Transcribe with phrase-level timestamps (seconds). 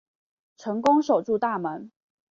[0.57, 1.91] 成功守住大门